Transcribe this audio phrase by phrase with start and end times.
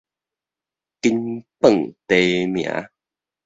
[0.99, 2.89] 金榜題名